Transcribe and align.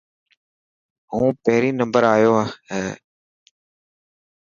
هون 1.15 1.31
پهريون 1.43 1.75
نمبر 1.81 2.01
آيو 2.15 2.33
هي. 2.71 2.89